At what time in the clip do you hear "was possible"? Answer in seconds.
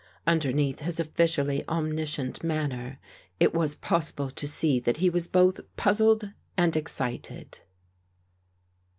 3.53-4.31